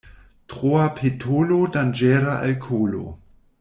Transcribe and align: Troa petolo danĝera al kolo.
Troa 0.53 0.85
petolo 1.01 1.59
danĝera 1.79 2.35
al 2.49 2.61
kolo. 2.69 3.09